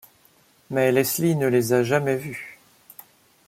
[0.71, 2.57] Mais Leslie ne les a jamais vus.